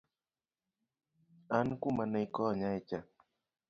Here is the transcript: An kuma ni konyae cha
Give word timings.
An 1.57 1.67
kuma 1.81 2.03
ni 2.11 2.21
konyae 2.35 2.79
cha 2.89 2.99